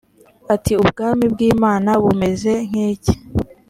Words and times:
ati 0.53 0.71
ubwami 0.83 1.25
bw 1.33 1.39
imana 1.51 1.89
bumeze 2.03 2.51
nk 2.67 2.75
iki 2.89 3.13